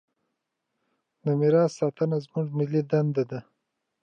د 1.23 1.25
میراث 1.39 1.71
ساتنه 1.79 2.17
زموږ 2.25 2.47
ملي 2.57 2.81
دنده 2.91 3.23
ده. 3.31 3.39